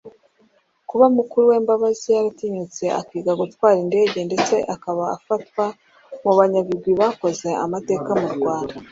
Kuba 0.89 1.05
mukuru 1.17 1.43
we 1.51 1.57
Mbabazi 1.63 2.07
yaratinyutse 2.15 2.83
akiga 2.99 3.31
gutwara 3.41 3.75
indege 3.83 4.19
ndetse 4.29 4.55
akaba 4.73 5.03
afatwa 5.15 5.65
mu 6.23 6.31
banyabigwi 6.37 6.91
bakoze 7.01 7.49
amateka 7.65 8.09
mu 8.21 8.27
Rwanda 8.35 8.75